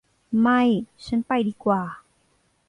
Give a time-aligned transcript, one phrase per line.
[0.41, 0.61] ไม่
[1.05, 1.81] ฉันไปดีกว่า